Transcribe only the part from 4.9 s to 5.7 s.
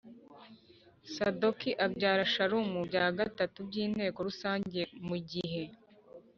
mu gihe